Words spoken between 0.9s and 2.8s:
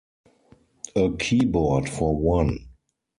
A keyboard for one.